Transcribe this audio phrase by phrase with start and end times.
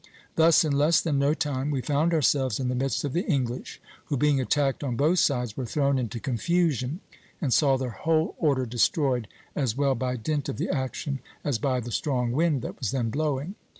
[0.35, 3.79] "Thus in less than no time we found ourselves in the midst of the English;
[4.05, 7.01] who, being attacked on both sides, were thrown into confusion
[7.39, 11.79] and saw their whole order destroyed, as well by dint of the action, as by
[11.79, 13.53] the strong wind that was then blowing.